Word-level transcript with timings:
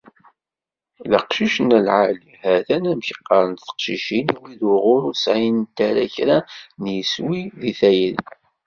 "D 1.09 1.11
aqcic 1.17 1.55
n 1.61 1.67
lεali", 1.85 2.31
hatan 2.43 2.83
amek 2.91 3.09
qqaren 3.17 3.53
teqcicin 3.57 4.27
i 4.31 4.37
wid 4.41 4.61
uɣur 4.73 5.01
ur 5.09 5.15
sεint 5.23 5.77
ara 5.87 6.05
kra 6.15 6.37
n 6.81 6.83
yiswi 6.93 7.41
deg 7.61 7.75
tayri. 7.79 8.21